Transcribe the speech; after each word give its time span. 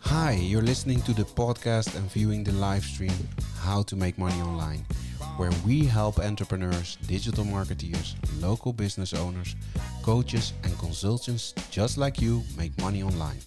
Hi, 0.00 0.32
you're 0.32 0.62
listening 0.62 1.00
to 1.02 1.12
the 1.12 1.24
podcast 1.24 1.96
and 1.96 2.10
viewing 2.10 2.44
the 2.44 2.52
live 2.52 2.84
stream 2.84 3.28
How 3.58 3.82
to 3.84 3.96
Make 3.96 4.18
Money 4.18 4.40
Online, 4.42 4.84
where 5.36 5.50
we 5.66 5.84
help 5.84 6.18
entrepreneurs, 6.18 6.96
digital 7.06 7.44
marketeers, 7.44 8.14
local 8.40 8.72
business 8.72 9.14
owners, 9.14 9.56
coaches, 10.02 10.52
and 10.62 10.78
consultants 10.78 11.54
just 11.70 11.98
like 11.98 12.20
you 12.20 12.42
make 12.56 12.78
money 12.80 13.02
online. 13.02 13.38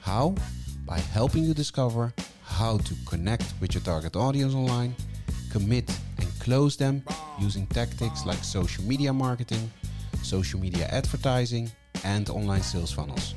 How? 0.00 0.34
By 0.86 0.98
helping 0.98 1.44
you 1.44 1.54
discover 1.54 2.12
how 2.44 2.78
to 2.78 2.94
connect 3.06 3.54
with 3.60 3.74
your 3.74 3.82
target 3.82 4.16
audience 4.16 4.54
online, 4.54 4.94
commit 5.50 5.90
and 6.18 6.28
close 6.40 6.76
them 6.76 7.02
using 7.38 7.66
tactics 7.68 8.26
like 8.26 8.44
social 8.44 8.84
media 8.84 9.12
marketing, 9.12 9.70
social 10.22 10.60
media 10.60 10.86
advertising, 10.92 11.70
and 12.04 12.28
online 12.30 12.62
sales 12.62 12.92
funnels. 12.92 13.34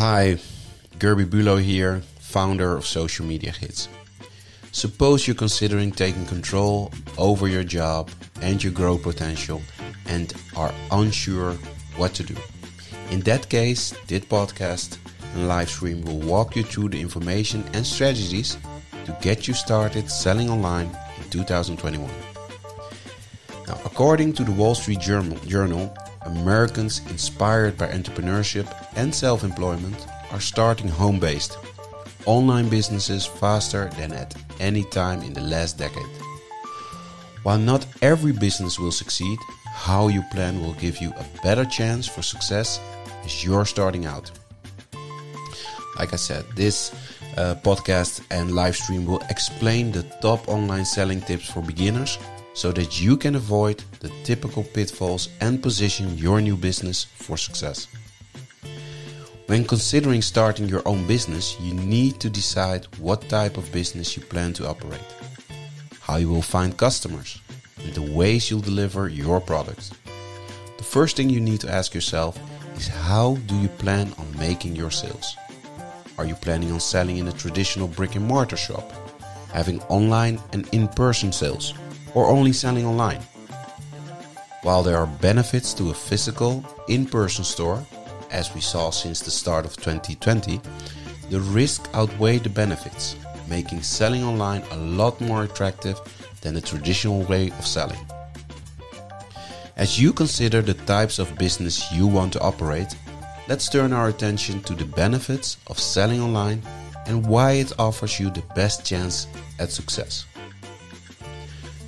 Hi, 0.00 0.38
Gerby 0.98 1.28
Bulow 1.28 1.58
here, 1.58 2.00
founder 2.20 2.74
of 2.74 2.86
Social 2.86 3.26
Media 3.26 3.50
Hits. 3.50 3.86
Suppose 4.72 5.26
you're 5.26 5.36
considering 5.36 5.92
taking 5.92 6.24
control 6.24 6.90
over 7.18 7.48
your 7.48 7.64
job 7.64 8.08
and 8.40 8.64
your 8.64 8.72
growth 8.72 9.02
potential 9.02 9.60
and 10.06 10.32
are 10.56 10.72
unsure 10.90 11.52
what 11.98 12.14
to 12.14 12.22
do. 12.22 12.34
In 13.10 13.20
that 13.28 13.50
case, 13.50 13.92
this 14.06 14.24
podcast 14.24 14.96
and 15.34 15.46
live 15.46 15.68
stream 15.68 16.00
will 16.00 16.20
walk 16.20 16.56
you 16.56 16.62
through 16.62 16.88
the 16.88 17.00
information 17.02 17.62
and 17.74 17.86
strategies 17.86 18.56
to 19.04 19.14
get 19.20 19.46
you 19.46 19.52
started 19.52 20.10
selling 20.10 20.48
online 20.48 20.88
in 21.18 21.28
2021. 21.28 22.10
Now, 23.68 23.78
according 23.84 24.32
to 24.32 24.44
the 24.44 24.52
Wall 24.52 24.74
Street 24.74 25.00
Journal 25.00 25.94
Americans 26.22 27.02
inspired 27.10 27.76
by 27.76 27.88
entrepreneurship 27.88 28.66
and 28.96 29.14
self 29.14 29.44
employment 29.44 30.06
are 30.32 30.40
starting 30.40 30.88
home 30.88 31.18
based 31.18 31.58
online 32.26 32.68
businesses 32.68 33.26
faster 33.26 33.90
than 33.96 34.12
at 34.12 34.34
any 34.58 34.84
time 34.84 35.22
in 35.22 35.32
the 35.32 35.40
last 35.40 35.78
decade. 35.78 36.16
While 37.42 37.58
not 37.58 37.86
every 38.02 38.32
business 38.32 38.78
will 38.78 38.92
succeed, 38.92 39.38
how 39.72 40.08
you 40.08 40.22
plan 40.30 40.60
will 40.60 40.74
give 40.74 40.98
you 40.98 41.10
a 41.16 41.24
better 41.42 41.64
chance 41.64 42.06
for 42.06 42.22
success 42.22 42.80
as 43.24 43.44
you're 43.44 43.64
starting 43.64 44.04
out. 44.04 44.30
Like 45.98 46.12
I 46.12 46.16
said, 46.16 46.44
this 46.54 46.92
uh, 47.36 47.54
podcast 47.62 48.22
and 48.30 48.54
live 48.54 48.76
stream 48.76 49.06
will 49.06 49.22
explain 49.30 49.90
the 49.90 50.02
top 50.20 50.48
online 50.48 50.84
selling 50.84 51.20
tips 51.22 51.48
for 51.50 51.62
beginners 51.62 52.18
so 52.52 52.72
that 52.72 53.00
you 53.00 53.16
can 53.16 53.36
avoid 53.36 53.82
the 54.00 54.10
typical 54.24 54.62
pitfalls 54.62 55.28
and 55.40 55.62
position 55.62 56.16
your 56.18 56.40
new 56.40 56.56
business 56.56 57.04
for 57.04 57.36
success. 57.36 57.86
When 59.50 59.64
considering 59.64 60.22
starting 60.22 60.68
your 60.68 60.86
own 60.86 61.08
business, 61.08 61.58
you 61.58 61.74
need 61.74 62.20
to 62.20 62.30
decide 62.30 62.86
what 63.00 63.28
type 63.28 63.56
of 63.56 63.72
business 63.72 64.16
you 64.16 64.22
plan 64.22 64.52
to 64.52 64.68
operate, 64.68 65.10
how 65.98 66.18
you 66.18 66.28
will 66.28 66.40
find 66.40 66.76
customers, 66.76 67.40
and 67.82 67.92
the 67.92 68.12
ways 68.12 68.48
you'll 68.48 68.60
deliver 68.60 69.08
your 69.08 69.40
products. 69.40 69.90
The 70.78 70.84
first 70.84 71.16
thing 71.16 71.28
you 71.28 71.40
need 71.40 71.60
to 71.62 71.72
ask 71.72 71.94
yourself 71.94 72.38
is 72.76 72.86
how 72.86 73.38
do 73.48 73.56
you 73.56 73.66
plan 73.66 74.12
on 74.18 74.38
making 74.38 74.76
your 74.76 74.92
sales? 74.92 75.36
Are 76.16 76.26
you 76.26 76.36
planning 76.36 76.70
on 76.70 76.78
selling 76.78 77.16
in 77.16 77.26
a 77.26 77.32
traditional 77.32 77.88
brick 77.88 78.14
and 78.14 78.24
mortar 78.24 78.56
shop, 78.56 78.92
having 79.52 79.82
online 79.88 80.38
and 80.52 80.68
in 80.72 80.86
person 80.86 81.32
sales? 81.32 81.74
or 82.14 82.26
only 82.26 82.52
selling 82.52 82.86
online. 82.86 83.20
While 84.62 84.82
there 84.82 84.98
are 84.98 85.06
benefits 85.06 85.72
to 85.74 85.90
a 85.90 85.94
physical, 85.94 86.64
in 86.88 87.06
person 87.06 87.44
store, 87.44 87.84
as 88.30 88.54
we 88.54 88.60
saw 88.60 88.90
since 88.90 89.20
the 89.20 89.30
start 89.30 89.64
of 89.64 89.76
2020, 89.76 90.60
the 91.30 91.40
risk 91.40 91.88
outweigh 91.94 92.38
the 92.38 92.48
benefits, 92.48 93.16
making 93.48 93.82
selling 93.82 94.24
online 94.24 94.62
a 94.70 94.76
lot 94.76 95.20
more 95.20 95.44
attractive 95.44 96.00
than 96.40 96.54
the 96.54 96.60
traditional 96.60 97.22
way 97.24 97.48
of 97.50 97.66
selling. 97.66 97.98
As 99.76 100.00
you 100.00 100.12
consider 100.12 100.60
the 100.60 100.74
types 100.74 101.18
of 101.18 101.38
business 101.38 101.90
you 101.92 102.06
want 102.06 102.32
to 102.34 102.40
operate, 102.40 102.94
let's 103.48 103.68
turn 103.68 103.92
our 103.92 104.08
attention 104.08 104.62
to 104.62 104.74
the 104.74 104.84
benefits 104.84 105.56
of 105.68 105.78
selling 105.78 106.20
online 106.20 106.62
and 107.06 107.26
why 107.26 107.52
it 107.52 107.72
offers 107.78 108.20
you 108.20 108.30
the 108.30 108.44
best 108.54 108.84
chance 108.84 109.26
at 109.58 109.70
success. 109.70 110.26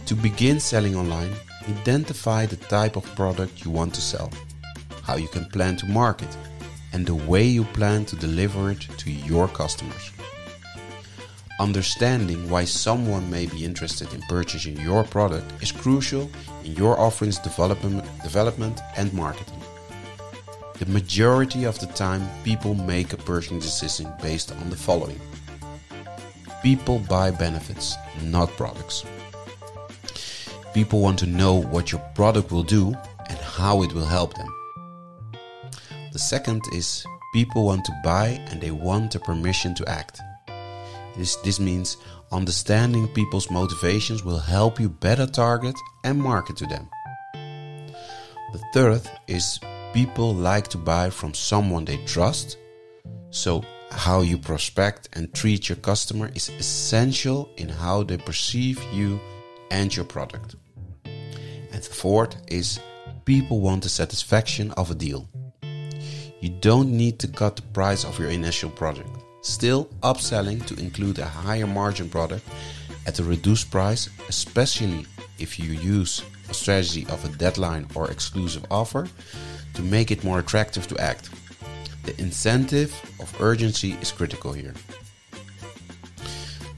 To 0.06 0.14
begin 0.14 0.58
selling 0.58 0.96
online, 0.96 1.32
identify 1.68 2.46
the 2.46 2.56
type 2.56 2.96
of 2.96 3.04
product 3.14 3.64
you 3.64 3.70
want 3.70 3.94
to 3.94 4.00
sell, 4.00 4.30
how 5.02 5.16
you 5.16 5.28
can 5.28 5.44
plan 5.46 5.76
to 5.76 5.86
market, 5.86 6.36
and 6.92 7.06
the 7.06 7.14
way 7.14 7.44
you 7.44 7.64
plan 7.64 8.04
to 8.06 8.16
deliver 8.16 8.70
it 8.70 8.80
to 8.98 9.10
your 9.10 9.48
customers. 9.48 10.12
Understanding 11.60 12.50
why 12.50 12.64
someone 12.64 13.30
may 13.30 13.46
be 13.46 13.64
interested 13.64 14.12
in 14.12 14.20
purchasing 14.22 14.76
your 14.80 15.04
product 15.04 15.62
is 15.62 15.70
crucial 15.70 16.30
in 16.64 16.74
your 16.74 16.98
offerings 16.98 17.38
development, 17.38 18.80
and 18.96 19.12
marketing. 19.12 19.60
The 20.78 20.86
majority 20.86 21.64
of 21.64 21.78
the 21.78 21.86
time, 21.86 22.28
people 22.42 22.74
make 22.74 23.12
a 23.12 23.16
purchasing 23.16 23.60
decision 23.60 24.12
based 24.20 24.50
on 24.50 24.70
the 24.70 24.76
following 24.76 25.20
People 26.62 27.00
buy 27.00 27.30
benefits, 27.30 27.96
not 28.22 28.48
products. 28.56 29.04
People 30.74 31.00
want 31.00 31.18
to 31.18 31.26
know 31.26 31.54
what 31.54 31.92
your 31.92 32.00
product 32.14 32.50
will 32.50 32.62
do 32.62 32.94
and 33.28 33.38
how 33.38 33.82
it 33.82 33.92
will 33.92 34.06
help 34.06 34.34
them. 34.34 34.61
The 36.12 36.18
second 36.18 36.62
is 36.74 37.06
people 37.32 37.64
want 37.64 37.86
to 37.86 38.00
buy 38.04 38.38
and 38.50 38.60
they 38.60 38.70
want 38.70 39.12
the 39.12 39.18
permission 39.18 39.74
to 39.76 39.88
act. 39.88 40.20
This, 41.16 41.36
this 41.36 41.58
means 41.58 41.96
understanding 42.30 43.08
people's 43.08 43.50
motivations 43.50 44.22
will 44.22 44.38
help 44.38 44.78
you 44.78 44.90
better 44.90 45.26
target 45.26 45.74
and 46.04 46.20
market 46.20 46.56
to 46.58 46.66
them. 46.66 46.86
The 47.32 48.62
third 48.74 49.00
is 49.26 49.58
people 49.94 50.34
like 50.34 50.68
to 50.68 50.78
buy 50.78 51.08
from 51.08 51.32
someone 51.32 51.86
they 51.86 52.04
trust. 52.04 52.58
So, 53.30 53.64
how 53.90 54.20
you 54.20 54.36
prospect 54.36 55.08
and 55.14 55.32
treat 55.32 55.70
your 55.70 55.76
customer 55.76 56.30
is 56.34 56.50
essential 56.50 57.48
in 57.56 57.70
how 57.70 58.02
they 58.02 58.18
perceive 58.18 58.82
you 58.92 59.18
and 59.70 59.94
your 59.94 60.04
product. 60.04 60.56
And 61.06 61.82
the 61.82 61.94
fourth 61.94 62.36
is 62.48 62.80
people 63.24 63.60
want 63.60 63.84
the 63.84 63.88
satisfaction 63.88 64.72
of 64.72 64.90
a 64.90 64.94
deal. 64.94 65.26
You 66.42 66.48
don't 66.48 66.90
need 66.90 67.20
to 67.20 67.28
cut 67.28 67.54
the 67.54 67.62
price 67.62 68.04
of 68.04 68.18
your 68.18 68.30
initial 68.30 68.68
product. 68.68 69.08
Still, 69.42 69.84
upselling 70.02 70.66
to 70.66 70.74
include 70.74 71.20
a 71.20 71.24
higher 71.24 71.68
margin 71.68 72.08
product 72.08 72.44
at 73.06 73.20
a 73.20 73.22
reduced 73.22 73.70
price, 73.70 74.10
especially 74.28 75.06
if 75.38 75.56
you 75.56 75.70
use 75.70 76.20
a 76.50 76.54
strategy 76.54 77.06
of 77.10 77.24
a 77.24 77.28
deadline 77.38 77.86
or 77.94 78.10
exclusive 78.10 78.66
offer 78.72 79.06
to 79.74 79.82
make 79.82 80.10
it 80.10 80.24
more 80.24 80.40
attractive 80.40 80.88
to 80.88 80.98
act. 80.98 81.30
The 82.02 82.20
incentive 82.20 82.92
of 83.20 83.40
urgency 83.40 83.92
is 84.02 84.10
critical 84.10 84.52
here. 84.52 84.74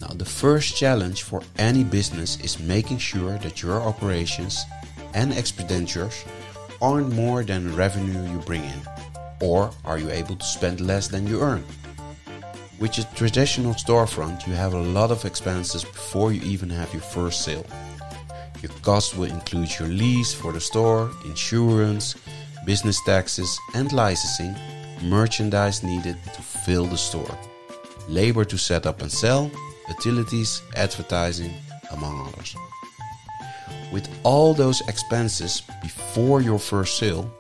Now, 0.03 0.09
the 0.09 0.27
first 0.27 0.77
challenge 0.77 1.23
for 1.23 1.41
any 1.57 1.85
business 1.85 2.39
is 2.41 2.61
making 2.61 2.99
sure 2.99 3.39
that 3.39 3.63
your 3.63 3.81
operations 3.81 4.63
and 5.15 5.33
expenditures 5.33 6.23
aren't 6.83 7.15
more 7.15 7.43
than 7.43 7.71
the 7.71 7.75
revenue 7.75 8.31
you 8.31 8.41
bring 8.41 8.63
in? 8.63 9.04
Or 9.45 9.71
are 9.85 9.99
you 9.99 10.11
able 10.11 10.37
to 10.37 10.47
spend 10.47 10.81
less 10.81 11.09
than 11.09 11.27
you 11.27 11.43
earn? 11.43 11.65
With 12.81 12.97
a 12.99 13.05
traditional 13.15 13.75
storefront, 13.75 14.47
you 14.47 14.55
have 14.55 14.73
a 14.73 14.81
lot 14.99 15.11
of 15.11 15.27
expenses 15.27 15.85
before 15.85 16.33
you 16.33 16.41
even 16.41 16.71
have 16.71 16.91
your 16.95 17.03
first 17.03 17.45
sale. 17.45 17.67
Your 18.63 18.73
costs 18.81 19.15
will 19.15 19.31
include 19.31 19.79
your 19.79 19.89
lease 19.89 20.33
for 20.33 20.51
the 20.53 20.61
store, 20.61 21.11
insurance, 21.27 22.15
business 22.65 22.99
taxes 23.05 23.59
and 23.75 23.93
licensing, 23.93 24.57
merchandise 25.03 25.83
needed 25.83 26.17
to 26.33 26.41
fill 26.41 26.87
the 26.87 26.97
store, 26.97 27.39
labor 28.09 28.47
to 28.47 28.57
set 28.57 28.87
up 28.87 29.03
and 29.03 29.13
sell, 29.13 29.51
utilities, 29.89 30.63
advertising, 30.75 31.53
among 31.93 32.29
others. 32.29 32.57
With 33.93 34.09
all 34.23 34.55
those 34.55 34.81
expenses 34.89 35.63
before 35.83 36.41
your 36.41 36.59
first 36.59 36.97
sale, 36.97 37.31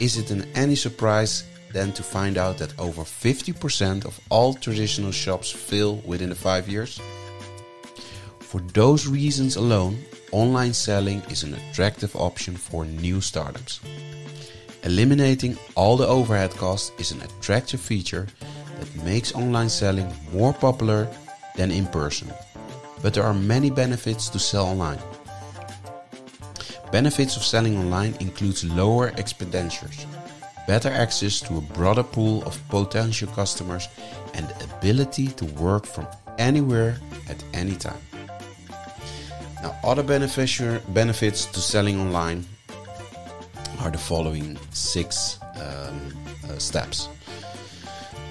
is 0.00 0.16
it 0.16 0.30
an 0.30 0.46
any 0.54 0.74
surprise 0.74 1.44
then 1.72 1.92
to 1.92 2.02
find 2.02 2.38
out 2.38 2.58
that 2.58 2.78
over 2.80 3.02
50% 3.02 4.04
of 4.04 4.18
all 4.30 4.54
traditional 4.54 5.12
shops 5.12 5.50
fail 5.50 5.96
within 6.06 6.30
the 6.30 6.34
5 6.34 6.68
years? 6.68 7.00
For 8.40 8.60
those 8.72 9.06
reasons 9.06 9.56
alone, 9.56 9.98
online 10.32 10.72
selling 10.72 11.22
is 11.30 11.44
an 11.44 11.54
attractive 11.54 12.16
option 12.16 12.56
for 12.56 12.84
new 12.84 13.20
startups. 13.20 13.80
Eliminating 14.82 15.58
all 15.76 15.96
the 15.96 16.08
overhead 16.08 16.50
costs 16.52 16.92
is 16.98 17.12
an 17.12 17.20
attractive 17.20 17.80
feature 17.80 18.26
that 18.78 19.04
makes 19.04 19.34
online 19.34 19.68
selling 19.68 20.10
more 20.32 20.54
popular 20.54 21.06
than 21.56 21.70
in 21.70 21.86
person. 21.86 22.32
But 23.02 23.12
there 23.12 23.24
are 23.24 23.34
many 23.34 23.70
benefits 23.70 24.30
to 24.30 24.38
sell 24.38 24.66
online. 24.66 24.98
Benefits 26.92 27.36
of 27.36 27.44
selling 27.44 27.78
online 27.78 28.14
includes 28.20 28.64
lower 28.64 29.08
expenditures. 29.16 30.06
better 30.66 30.90
access 30.90 31.40
to 31.40 31.56
a 31.56 31.60
broader 31.60 32.02
pool 32.04 32.44
of 32.44 32.56
potential 32.68 33.28
customers, 33.34 33.88
and 34.34 34.46
the 34.48 34.64
ability 34.64 35.26
to 35.26 35.44
work 35.58 35.84
from 35.84 36.06
anywhere 36.38 36.96
at 37.28 37.42
any 37.54 37.74
time. 37.74 38.00
Now, 39.62 39.74
other 39.82 40.02
benefits 40.02 41.46
to 41.46 41.60
selling 41.60 42.00
online 42.00 42.46
are 43.80 43.90
the 43.90 43.98
following 43.98 44.58
six 44.70 45.38
um, 45.56 46.14
uh, 46.48 46.58
steps. 46.58 47.08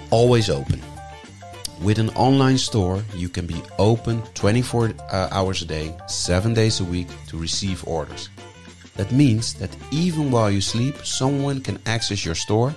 Always 0.10 0.50
open. 0.50 0.82
With 1.82 2.00
an 2.00 2.10
online 2.10 2.58
store, 2.58 3.04
you 3.16 3.30
can 3.30 3.46
be 3.46 3.62
open 3.78 4.22
24 4.34 4.94
uh, 5.12 5.28
hours 5.32 5.62
a 5.62 5.66
day, 5.66 5.96
7 6.08 6.54
days 6.54 6.80
a 6.80 6.84
week 6.84 7.08
to 7.28 7.38
receive 7.38 7.88
orders. 7.88 8.30
That 9.00 9.13
means 9.13 9.54
that 9.54 9.74
even 9.92 10.30
while 10.30 10.51
you 10.51 10.60
sleep, 10.60 11.06
someone 11.06 11.62
can 11.62 11.80
access 11.86 12.25
your 12.25 12.36
store 12.36 12.75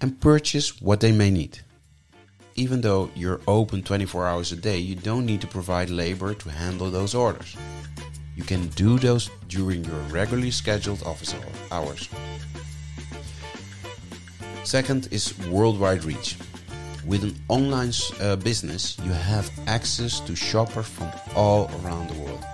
and 0.00 0.20
purchase 0.20 0.80
what 0.80 1.00
they 1.00 1.10
may 1.10 1.28
need. 1.28 1.58
Even 2.54 2.82
though 2.82 3.10
you're 3.16 3.40
open 3.48 3.82
24 3.82 4.28
hours 4.28 4.52
a 4.52 4.56
day, 4.56 4.78
you 4.78 4.94
don't 4.94 5.26
need 5.26 5.40
to 5.40 5.48
provide 5.48 5.90
labor 5.90 6.34
to 6.34 6.50
handle 6.50 6.88
those 6.88 7.16
orders. 7.16 7.56
You 8.36 8.44
can 8.44 8.68
do 8.76 8.96
those 8.96 9.28
during 9.48 9.84
your 9.84 9.98
regularly 10.12 10.52
scheduled 10.52 11.02
office 11.02 11.34
hours. 11.72 12.08
Second 14.62 15.08
is 15.10 15.36
worldwide 15.48 16.04
reach. 16.04 16.36
With 17.04 17.24
an 17.24 17.34
online 17.48 17.92
uh, 18.20 18.36
business, 18.36 18.96
you 19.04 19.10
have 19.10 19.50
access 19.66 20.20
to 20.20 20.36
shoppers 20.36 20.86
from 20.86 21.10
all 21.34 21.68
around 21.82 22.08
the 22.08 22.20
world, 22.20 22.44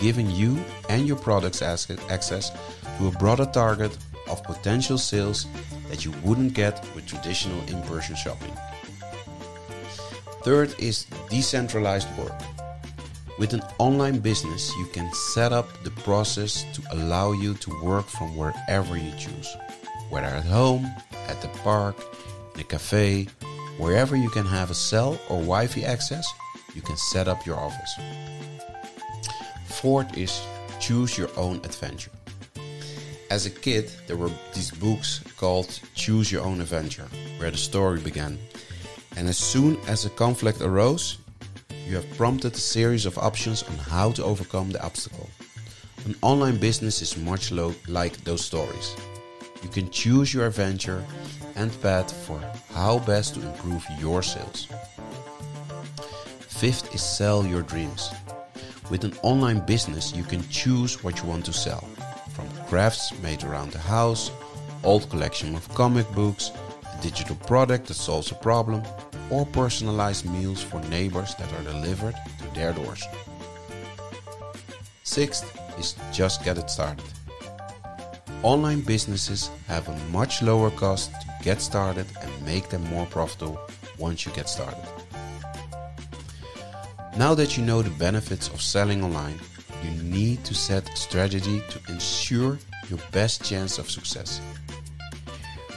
giving 0.00 0.30
you 0.30 0.58
and 0.88 1.06
your 1.06 1.16
products 1.16 1.62
access 1.62 2.50
to 2.98 3.08
a 3.08 3.10
broader 3.12 3.46
target 3.46 3.96
of 4.28 4.42
potential 4.44 4.98
sales 4.98 5.46
that 5.88 6.04
you 6.04 6.12
wouldn't 6.22 6.54
get 6.54 6.84
with 6.94 7.06
traditional 7.06 7.58
in 7.68 7.82
person 7.82 8.16
shopping. 8.16 8.52
Third 10.42 10.74
is 10.78 11.06
decentralized 11.28 12.08
work. 12.18 12.34
With 13.38 13.52
an 13.52 13.62
online 13.78 14.20
business, 14.20 14.72
you 14.78 14.86
can 14.92 15.12
set 15.12 15.52
up 15.52 15.68
the 15.82 15.90
process 15.90 16.64
to 16.74 16.82
allow 16.92 17.32
you 17.32 17.54
to 17.54 17.84
work 17.84 18.06
from 18.06 18.36
wherever 18.36 18.96
you 18.96 19.12
choose, 19.18 19.56
whether 20.08 20.26
at 20.26 20.44
home, 20.44 20.86
at 21.28 21.42
the 21.42 21.48
park, 21.64 21.96
in 22.54 22.60
a 22.60 22.64
cafe, 22.64 23.28
wherever 23.76 24.16
you 24.16 24.30
can 24.30 24.46
have 24.46 24.70
a 24.70 24.74
cell 24.74 25.18
or 25.28 25.38
Wi 25.40 25.66
Fi 25.66 25.82
access, 25.84 26.26
you 26.74 26.80
can 26.80 26.96
set 26.96 27.28
up 27.28 27.44
your 27.44 27.56
office. 27.56 28.55
Fourth 29.86 30.18
is 30.18 30.42
choose 30.80 31.16
your 31.16 31.30
own 31.36 31.58
adventure. 31.58 32.10
As 33.30 33.46
a 33.46 33.50
kid, 33.50 33.88
there 34.08 34.16
were 34.16 34.32
these 34.52 34.72
books 34.72 35.20
called 35.36 35.78
Choose 35.94 36.32
Your 36.32 36.42
Own 36.42 36.60
Adventure, 36.60 37.06
where 37.38 37.52
the 37.52 37.56
story 37.56 38.00
began. 38.00 38.36
And 39.16 39.28
as 39.28 39.38
soon 39.38 39.78
as 39.86 40.04
a 40.04 40.10
conflict 40.10 40.60
arose, 40.60 41.18
you 41.86 41.94
have 41.94 42.16
prompted 42.16 42.54
a 42.54 42.58
series 42.58 43.06
of 43.06 43.16
options 43.16 43.62
on 43.62 43.76
how 43.76 44.10
to 44.10 44.24
overcome 44.24 44.72
the 44.72 44.84
obstacle. 44.84 45.30
An 46.04 46.16
online 46.20 46.56
business 46.56 47.00
is 47.00 47.16
much 47.16 47.52
like 47.52 48.16
those 48.24 48.44
stories. 48.44 48.96
You 49.62 49.68
can 49.68 49.88
choose 49.90 50.34
your 50.34 50.48
adventure 50.48 51.04
and 51.54 51.70
path 51.80 52.10
for 52.26 52.40
how 52.74 52.98
best 53.06 53.34
to 53.34 53.40
improve 53.46 53.86
your 54.00 54.24
sales. 54.24 54.66
Fifth 56.40 56.92
is 56.92 57.02
sell 57.02 57.46
your 57.46 57.62
dreams. 57.62 58.10
With 58.88 59.02
an 59.02 59.14
online 59.22 59.60
business, 59.66 60.14
you 60.14 60.22
can 60.22 60.48
choose 60.48 61.02
what 61.02 61.20
you 61.20 61.28
want 61.28 61.44
to 61.46 61.52
sell 61.52 61.80
from 62.34 62.48
crafts 62.68 63.12
made 63.20 63.42
around 63.42 63.72
the 63.72 63.78
house, 63.78 64.30
old 64.84 65.10
collection 65.10 65.56
of 65.56 65.68
comic 65.70 66.08
books, 66.12 66.52
a 66.96 67.02
digital 67.02 67.34
product 67.34 67.88
that 67.88 67.94
solves 67.94 68.30
a 68.30 68.34
problem, 68.36 68.82
or 69.30 69.44
personalized 69.46 70.24
meals 70.30 70.62
for 70.62 70.80
neighbors 70.82 71.34
that 71.34 71.52
are 71.54 71.62
delivered 71.64 72.14
to 72.38 72.54
their 72.54 72.72
doors. 72.72 73.02
Sixth 75.02 75.44
is 75.78 75.96
just 76.12 76.44
get 76.44 76.58
it 76.58 76.70
started. 76.70 77.04
Online 78.42 78.82
businesses 78.82 79.50
have 79.66 79.88
a 79.88 79.98
much 80.12 80.42
lower 80.42 80.70
cost 80.70 81.10
to 81.12 81.26
get 81.42 81.60
started 81.60 82.06
and 82.22 82.46
make 82.46 82.68
them 82.68 82.84
more 82.84 83.06
profitable 83.06 83.58
once 83.98 84.24
you 84.24 84.32
get 84.32 84.48
started. 84.48 84.84
Now 87.16 87.34
that 87.34 87.56
you 87.56 87.64
know 87.64 87.82
the 87.82 87.90
benefits 87.90 88.48
of 88.48 88.60
selling 88.60 89.02
online, 89.02 89.38
you 89.82 89.90
need 90.02 90.44
to 90.44 90.54
set 90.54 90.88
a 90.88 90.96
strategy 90.96 91.62
to 91.70 91.92
ensure 91.92 92.58
your 92.88 92.98
best 93.12 93.44
chance 93.44 93.78
of 93.78 93.90
success 93.90 94.40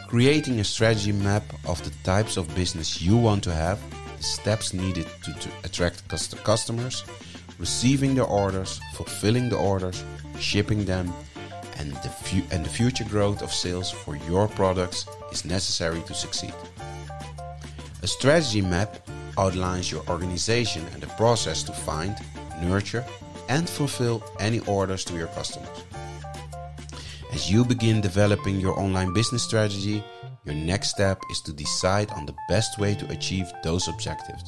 creating 0.09 0.59
a 0.59 0.63
strategy 0.63 1.12
map 1.12 1.44
of 1.68 1.80
the 1.83 1.91
types 2.03 2.36
of 2.36 2.56
business 2.56 3.00
you 3.00 3.15
want 3.15 3.44
to 3.44 3.53
have, 3.53 3.80
the 4.18 4.24
steps 4.24 4.74
needed 4.74 5.06
to, 5.21 5.31
to 5.33 5.50
attract 5.63 6.07
customers, 6.44 7.03
receiving 7.59 8.15
the 8.15 8.24
orders, 8.24 8.81
fulfilling 8.95 9.50
the 9.50 9.56
orders, 9.56 10.03
shipping 10.39 10.83
them, 10.83 11.13
and 11.77 11.92
the, 11.92 12.09
fu- 12.09 12.47
and 12.51 12.65
the 12.65 12.69
future 12.69 13.03
growth 13.03 13.44
of 13.44 13.53
sales 13.53 13.92
for 13.92 14.15
your 14.15 14.47
products 14.47 15.06
is 15.31 15.45
necessary 15.45 16.01
to 16.07 16.15
succeed. 16.15 16.56
A 18.01 18.07
strategy 18.07 18.63
map 18.63 19.07
outlines 19.39 19.89
your 19.91 20.03
organization 20.09 20.86
and 20.94 21.01
the 21.01 21.07
process 21.15 21.63
to 21.63 21.71
find, 21.71 22.15
nurture, 22.62 23.06
and 23.47 23.69
fulfill 23.69 24.21
any 24.39 24.59
orders 24.68 25.06
to 25.06 25.15
your 25.15 25.27
customers. 25.27 25.83
As 27.31 27.50
you 27.50 27.63
begin 27.63 28.01
developing 28.01 28.59
your 28.59 28.77
online 28.77 29.13
business 29.13 29.44
strategy, 29.44 30.03
your 30.45 30.56
next 30.56 30.89
step 30.89 31.21
is 31.31 31.41
to 31.41 31.53
decide 31.53 32.12
on 32.12 32.25
the 32.25 32.36
best 32.50 32.80
way 32.80 32.95
to 32.95 33.12
achieve 33.12 33.51
those 33.63 33.88
objectives. 33.88 34.44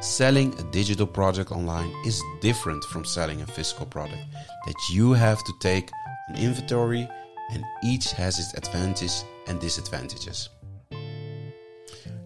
Selling 0.00 0.52
a 0.58 0.62
digital 0.70 1.06
product 1.06 1.52
online 1.52 1.92
is 2.04 2.22
different 2.40 2.84
from 2.84 3.04
selling 3.04 3.40
a 3.42 3.46
physical 3.46 3.86
product 3.86 4.22
that 4.66 4.80
you 4.92 5.12
have 5.12 5.42
to 5.44 5.52
take 5.60 5.90
an 6.28 6.36
inventory 6.36 7.08
and 7.52 7.64
each 7.82 8.12
has 8.12 8.38
its 8.38 8.54
advantages 8.54 9.24
and 9.46 9.60
disadvantages. 9.60 10.48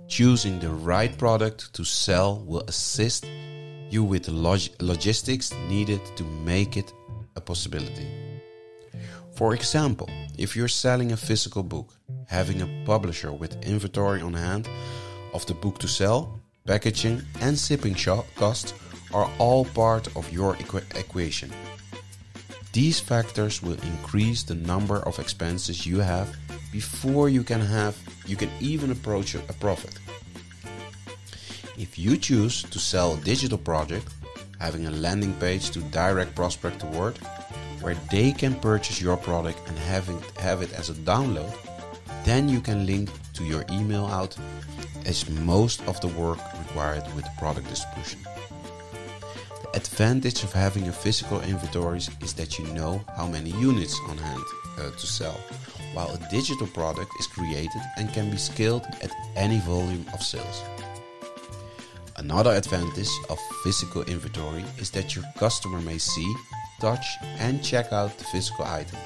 Choosing 0.08 0.60
the 0.60 0.70
right 0.70 1.16
product 1.16 1.72
to 1.74 1.84
sell 1.84 2.42
will 2.46 2.62
assist 2.68 3.26
you 3.90 4.04
with 4.04 4.24
the 4.24 4.32
log- 4.32 4.74
logistics 4.80 5.52
needed 5.68 6.00
to 6.16 6.24
make 6.24 6.76
it 6.76 6.92
a 7.36 7.40
possibility. 7.40 8.06
For 9.34 9.54
example, 9.54 10.08
if 10.38 10.54
you're 10.54 10.68
selling 10.68 11.12
a 11.12 11.16
physical 11.16 11.62
book, 11.62 11.94
having 12.28 12.62
a 12.62 12.84
publisher 12.86 13.32
with 13.32 13.64
inventory 13.64 14.20
on 14.20 14.34
hand 14.34 14.68
of 15.32 15.44
the 15.46 15.54
book 15.54 15.78
to 15.78 15.88
sell, 15.88 16.38
packaging, 16.66 17.22
and 17.40 17.58
shipping 17.58 17.96
costs 18.36 18.74
are 19.12 19.30
all 19.38 19.64
part 19.64 20.06
of 20.16 20.32
your 20.32 20.54
equ- 20.56 20.98
equation. 20.98 21.50
These 22.72 23.00
factors 23.00 23.62
will 23.62 23.78
increase 23.82 24.42
the 24.42 24.54
number 24.54 24.98
of 25.00 25.18
expenses 25.18 25.86
you 25.86 26.00
have 26.00 26.36
before 26.74 27.28
you 27.28 27.44
can 27.44 27.60
have 27.60 27.94
you 28.26 28.34
can 28.34 28.50
even 28.58 28.90
approach 28.90 29.36
a 29.36 29.54
profit. 29.64 29.94
If 31.78 31.96
you 31.96 32.16
choose 32.16 32.64
to 32.64 32.78
sell 32.80 33.14
a 33.14 33.20
digital 33.32 33.58
project, 33.58 34.08
having 34.58 34.86
a 34.86 34.90
landing 34.90 35.34
page 35.34 35.70
to 35.70 35.80
direct 36.02 36.34
prospect 36.34 36.80
toward 36.80 37.16
where 37.80 37.96
they 38.10 38.32
can 38.32 38.54
purchase 38.56 39.00
your 39.00 39.16
product 39.16 39.58
and 39.68 39.78
have 39.90 40.08
it, 40.08 40.22
have 40.40 40.62
it 40.62 40.72
as 40.72 40.90
a 40.90 40.94
download, 40.94 41.52
then 42.24 42.48
you 42.48 42.60
can 42.60 42.86
link 42.86 43.08
to 43.34 43.44
your 43.44 43.64
email 43.70 44.06
out 44.06 44.36
as 45.06 45.28
most 45.30 45.78
of 45.86 46.00
the 46.00 46.08
work 46.08 46.40
required 46.58 47.04
with 47.14 47.26
product 47.38 47.68
distribution. 47.68 48.18
Advantage 49.74 50.44
of 50.44 50.52
having 50.52 50.86
a 50.86 50.92
physical 50.92 51.40
inventory 51.40 51.98
is 51.98 52.32
that 52.34 52.60
you 52.60 52.64
know 52.68 53.04
how 53.16 53.26
many 53.26 53.50
units 53.50 53.98
on 54.08 54.16
hand 54.16 54.44
uh, 54.78 54.90
to 54.92 55.06
sell, 55.06 55.36
while 55.94 56.14
a 56.14 56.30
digital 56.30 56.68
product 56.68 57.10
is 57.18 57.26
created 57.26 57.82
and 57.98 58.12
can 58.12 58.30
be 58.30 58.36
scaled 58.36 58.86
at 59.02 59.10
any 59.34 59.58
volume 59.60 60.06
of 60.14 60.22
sales. 60.22 60.62
Another 62.18 62.52
advantage 62.52 63.10
of 63.28 63.38
physical 63.64 64.02
inventory 64.04 64.64
is 64.78 64.92
that 64.92 65.16
your 65.16 65.24
customer 65.36 65.80
may 65.80 65.98
see 65.98 66.32
touch 66.80 67.04
and 67.38 67.62
check 67.64 67.92
out 67.92 68.16
the 68.16 68.24
physical 68.24 68.64
item. 68.64 68.98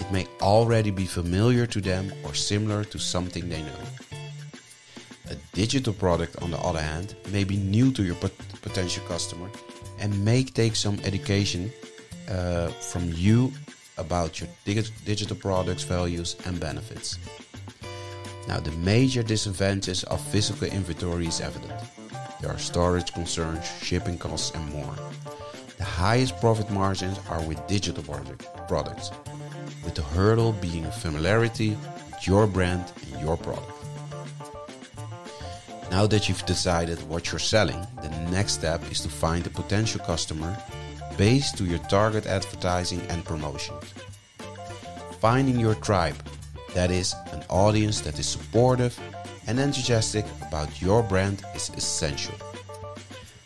It 0.00 0.10
may 0.10 0.26
already 0.42 0.90
be 0.90 1.06
familiar 1.06 1.66
to 1.66 1.80
them 1.80 2.12
or 2.24 2.34
similar 2.34 2.82
to 2.82 2.98
something 2.98 3.48
they 3.48 3.62
know. 3.62 4.07
A 5.30 5.36
digital 5.52 5.92
product, 5.92 6.40
on 6.42 6.50
the 6.50 6.58
other 6.58 6.80
hand, 6.80 7.14
may 7.30 7.44
be 7.44 7.56
new 7.56 7.92
to 7.92 8.02
your 8.02 8.14
pot 8.14 8.32
potential 8.62 9.04
customer 9.06 9.50
and 9.98 10.24
may 10.24 10.42
take 10.42 10.74
some 10.74 10.98
education 11.04 11.70
uh, 12.30 12.68
from 12.68 13.12
you 13.14 13.52
about 13.98 14.40
your 14.40 14.48
dig 14.64 14.86
digital 15.04 15.36
products, 15.36 15.82
values, 15.82 16.36
and 16.46 16.58
benefits. 16.58 17.18
Now, 18.46 18.60
the 18.60 18.72
major 18.78 19.22
disadvantages 19.22 20.04
of 20.04 20.20
physical 20.32 20.68
inventory 20.68 21.26
is 21.26 21.40
evident. 21.40 21.74
There 22.40 22.50
are 22.50 22.58
storage 22.58 23.12
concerns, 23.12 23.66
shipping 23.82 24.16
costs, 24.16 24.52
and 24.54 24.64
more. 24.72 24.94
The 25.76 25.84
highest 25.84 26.40
profit 26.40 26.70
margins 26.70 27.18
are 27.28 27.42
with 27.42 27.66
digital 27.66 28.02
product, 28.02 28.46
products, 28.66 29.10
with 29.84 29.94
the 29.94 30.02
hurdle 30.02 30.52
being 30.52 30.90
familiarity, 30.90 31.76
about 32.18 32.26
your 32.26 32.46
brand 32.46 32.92
and 33.12 33.20
your 33.20 33.36
product. 33.36 33.87
Now 35.90 36.06
that 36.06 36.28
you've 36.28 36.44
decided 36.44 37.02
what 37.08 37.32
you're 37.32 37.38
selling, 37.38 37.86
the 38.02 38.10
next 38.30 38.52
step 38.52 38.82
is 38.90 39.00
to 39.00 39.08
find 39.08 39.46
a 39.46 39.50
potential 39.50 40.00
customer 40.00 40.56
based 41.16 41.56
to 41.58 41.64
your 41.64 41.78
target 41.88 42.26
advertising 42.26 43.00
and 43.08 43.24
promotion. 43.24 43.74
Finding 45.18 45.58
your 45.58 45.74
tribe, 45.74 46.16
that 46.74 46.90
is, 46.90 47.14
an 47.32 47.42
audience 47.48 48.02
that 48.02 48.18
is 48.18 48.28
supportive 48.28 48.98
and 49.46 49.58
enthusiastic 49.58 50.26
about 50.46 50.80
your 50.80 51.02
brand, 51.02 51.42
is 51.54 51.70
essential. 51.70 52.34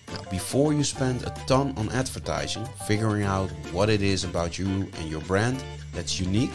Now, 0.09 0.23
before 0.29 0.73
you 0.73 0.83
spend 0.83 1.23
a 1.23 1.31
ton 1.47 1.73
on 1.77 1.91
advertising, 1.91 2.67
figuring 2.87 3.23
out 3.23 3.51
what 3.71 3.89
it 3.89 4.03
is 4.03 4.25
about 4.25 4.59
you 4.59 4.67
and 4.67 5.09
your 5.09 5.23
brand 5.23 5.63
that's 5.95 6.19
unique 6.19 6.53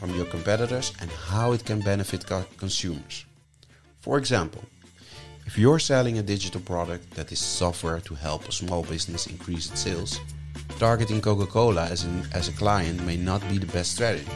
from 0.00 0.14
your 0.16 0.26
competitors 0.26 0.92
and 1.00 1.10
how 1.10 1.52
it 1.52 1.64
can 1.66 1.80
benefit 1.80 2.24
consumers. 2.56 3.26
For 4.00 4.16
example, 4.16 4.64
if 5.48 5.56
you're 5.56 5.78
selling 5.78 6.18
a 6.18 6.22
digital 6.22 6.60
product 6.60 7.10
that 7.12 7.32
is 7.32 7.38
software 7.38 8.00
to 8.00 8.14
help 8.14 8.46
a 8.46 8.52
small 8.52 8.82
business 8.82 9.26
increase 9.28 9.70
its 9.70 9.80
sales, 9.80 10.20
targeting 10.78 11.22
Coca 11.22 11.46
Cola 11.46 11.86
as, 11.86 12.06
as 12.34 12.48
a 12.48 12.52
client 12.52 13.02
may 13.06 13.16
not 13.16 13.40
be 13.48 13.56
the 13.56 13.72
best 13.72 13.92
strategy. 13.94 14.30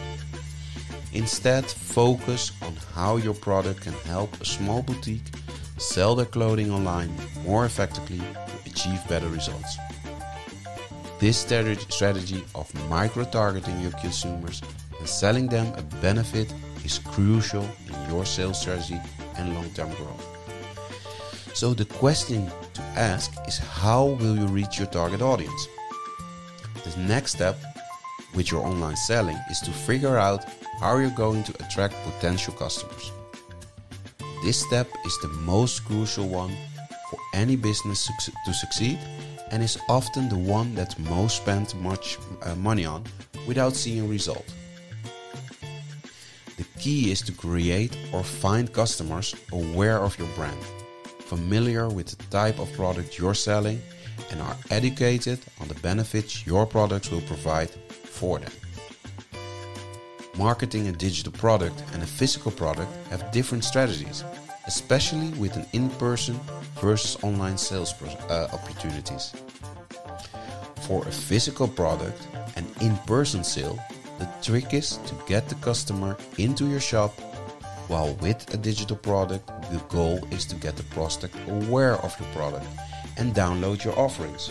Instead, 1.12 1.66
focus 1.66 2.52
on 2.62 2.74
how 2.94 3.16
your 3.18 3.34
product 3.34 3.82
can 3.82 3.92
help 4.06 4.40
a 4.40 4.46
small 4.46 4.80
boutique 4.80 5.28
sell 5.76 6.14
their 6.14 6.24
clothing 6.24 6.70
online 6.70 7.14
more 7.44 7.66
effectively 7.66 8.16
to 8.16 8.70
achieve 8.70 9.06
better 9.06 9.28
results. 9.28 9.76
This 11.20 11.36
strategy 11.36 12.42
of 12.54 12.88
micro 12.88 13.24
targeting 13.24 13.78
your 13.82 13.92
consumers 14.00 14.62
and 14.98 15.06
selling 15.06 15.46
them 15.46 15.74
a 15.76 15.82
benefit 16.00 16.50
is 16.86 17.00
crucial 17.00 17.68
in 17.86 18.10
your 18.10 18.24
sales 18.24 18.62
strategy 18.62 18.98
and 19.36 19.54
long 19.54 19.68
term 19.74 19.92
growth. 19.96 20.41
So 21.54 21.74
the 21.74 21.84
question 21.84 22.50
to 22.74 22.82
ask 22.96 23.30
is 23.46 23.58
how 23.58 24.06
will 24.06 24.36
you 24.36 24.46
reach 24.46 24.78
your 24.78 24.88
target 24.88 25.20
audience? 25.20 25.68
The 26.82 26.98
next 27.00 27.32
step 27.32 27.58
with 28.34 28.50
your 28.50 28.62
online 28.66 28.96
selling 28.96 29.38
is 29.50 29.60
to 29.60 29.70
figure 29.70 30.16
out 30.16 30.44
how 30.80 30.96
you're 30.96 31.10
going 31.10 31.44
to 31.44 31.64
attract 31.64 31.94
potential 32.04 32.54
customers. 32.54 33.12
This 34.42 34.60
step 34.60 34.88
is 35.04 35.18
the 35.20 35.28
most 35.28 35.84
crucial 35.84 36.26
one 36.26 36.56
for 37.10 37.18
any 37.34 37.56
business 37.56 38.10
to 38.44 38.54
succeed 38.54 38.98
and 39.50 39.62
is 39.62 39.78
often 39.88 40.30
the 40.30 40.38
one 40.38 40.74
that 40.74 40.98
most 40.98 41.36
spend 41.36 41.74
much 41.76 42.18
uh, 42.42 42.54
money 42.56 42.86
on 42.86 43.04
without 43.46 43.76
seeing 43.76 44.00
a 44.00 44.08
result. 44.08 44.46
The 46.56 46.64
key 46.80 47.12
is 47.12 47.20
to 47.22 47.32
create 47.32 47.96
or 48.12 48.24
find 48.24 48.72
customers 48.72 49.34
aware 49.52 49.98
of 49.98 50.18
your 50.18 50.28
brand 50.28 50.58
familiar 51.36 51.88
with 51.88 52.08
the 52.08 52.22
type 52.24 52.58
of 52.58 52.70
product 52.74 53.18
you're 53.18 53.32
selling 53.32 53.80
and 54.30 54.38
are 54.42 54.56
educated 54.70 55.38
on 55.60 55.68
the 55.68 55.74
benefits 55.76 56.46
your 56.46 56.66
products 56.66 57.10
will 57.10 57.22
provide 57.22 57.70
for 58.16 58.38
them. 58.38 58.52
Marketing 60.36 60.88
a 60.88 60.92
digital 60.92 61.32
product 61.32 61.82
and 61.94 62.02
a 62.02 62.06
physical 62.06 62.52
product 62.52 62.90
have 63.08 63.32
different 63.32 63.64
strategies, 63.64 64.24
especially 64.66 65.30
with 65.40 65.56
an 65.56 65.64
in 65.72 65.88
person 66.06 66.38
versus 66.82 67.16
online 67.24 67.56
sales 67.56 67.94
uh, 68.02 68.48
opportunities. 68.52 69.32
For 70.82 71.00
a 71.08 71.12
physical 71.28 71.66
product 71.66 72.20
and 72.56 72.66
in 72.82 72.94
person 73.06 73.42
sale, 73.42 73.78
the 74.18 74.28
trick 74.42 74.74
is 74.74 74.98
to 75.08 75.14
get 75.26 75.48
the 75.48 75.54
customer 75.66 76.14
into 76.36 76.66
your 76.66 76.80
shop 76.80 77.12
while 77.88 78.14
with 78.16 78.52
a 78.54 78.56
digital 78.56 78.96
product, 78.96 79.50
the 79.72 79.78
goal 79.88 80.20
is 80.30 80.44
to 80.46 80.54
get 80.56 80.76
the 80.76 80.82
prospect 80.94 81.34
aware 81.48 81.96
of 81.96 82.18
your 82.20 82.28
product 82.30 82.66
and 83.16 83.34
download 83.34 83.82
your 83.84 83.98
offerings. 83.98 84.50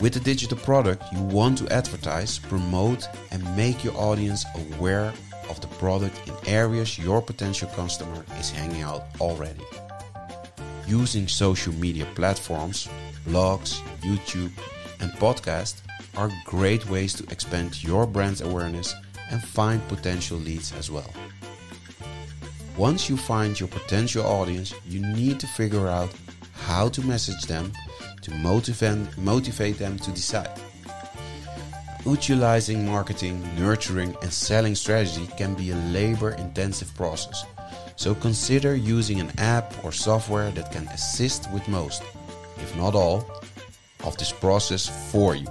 With 0.00 0.16
a 0.16 0.20
digital 0.20 0.56
product, 0.58 1.04
you 1.12 1.20
want 1.20 1.58
to 1.58 1.68
advertise, 1.70 2.38
promote, 2.38 3.06
and 3.30 3.44
make 3.56 3.84
your 3.84 3.94
audience 3.96 4.44
aware 4.54 5.12
of 5.48 5.60
the 5.60 5.66
product 5.78 6.16
in 6.26 6.34
areas 6.46 6.98
your 6.98 7.20
potential 7.20 7.68
customer 7.76 8.24
is 8.38 8.50
hanging 8.50 8.82
out 8.82 9.04
already. 9.20 9.64
Using 10.86 11.28
social 11.28 11.74
media 11.74 12.06
platforms, 12.14 12.88
blogs, 13.28 13.80
YouTube, 14.00 14.52
and 15.00 15.12
podcasts 15.12 15.82
are 16.16 16.30
great 16.44 16.88
ways 16.88 17.12
to 17.14 17.24
expand 17.24 17.84
your 17.84 18.06
brand's 18.06 18.40
awareness 18.40 18.94
and 19.30 19.42
find 19.42 19.86
potential 19.88 20.38
leads 20.38 20.72
as 20.72 20.90
well. 20.90 21.12
Once 22.80 23.10
you 23.10 23.16
find 23.18 23.60
your 23.60 23.68
potential 23.68 24.24
audience, 24.24 24.72
you 24.86 25.00
need 25.14 25.38
to 25.38 25.46
figure 25.48 25.86
out 25.86 26.08
how 26.54 26.88
to 26.88 27.02
message 27.02 27.42
them 27.42 27.70
to 28.22 28.30
motivate, 28.36 29.18
motivate 29.18 29.76
them 29.76 29.98
to 29.98 30.10
decide. 30.12 30.58
Utilizing 32.06 32.86
marketing, 32.86 33.36
nurturing, 33.58 34.16
and 34.22 34.32
selling 34.32 34.74
strategy 34.74 35.28
can 35.36 35.52
be 35.52 35.72
a 35.72 35.76
labor 35.92 36.30
intensive 36.36 36.90
process, 36.94 37.44
so 37.96 38.14
consider 38.14 38.74
using 38.74 39.20
an 39.20 39.30
app 39.36 39.74
or 39.84 39.92
software 39.92 40.50
that 40.52 40.72
can 40.72 40.88
assist 40.88 41.52
with 41.52 41.68
most, 41.68 42.02
if 42.56 42.74
not 42.78 42.94
all, 42.94 43.30
of 44.04 44.16
this 44.16 44.32
process 44.32 44.88
for 45.12 45.34
you. 45.34 45.48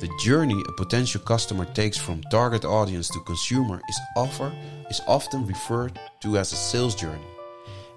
The 0.00 0.10
journey 0.20 0.62
a 0.68 0.72
potential 0.72 1.22
customer 1.22 1.64
takes 1.64 1.96
from 1.96 2.20
target 2.24 2.66
audience 2.66 3.08
to 3.08 3.20
consumer 3.20 3.80
is 3.88 3.98
offer 4.14 4.52
is 4.92 5.00
often 5.06 5.46
referred 5.46 5.98
to 6.20 6.36
as 6.36 6.52
a 6.52 6.56
sales 6.70 6.94
journey. 6.94 7.30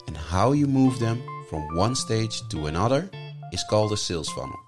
And 0.07 0.15
how 0.15 0.53
you 0.53 0.65
move 0.65 0.97
them 0.97 1.21
from 1.49 1.75
one 1.75 1.93
stage 1.93 2.35
to 2.51 2.67
another 2.67 3.09
is 3.51 3.65
called 3.69 3.91
a 3.91 3.97
sales 3.97 4.29
funnel. 4.29 4.61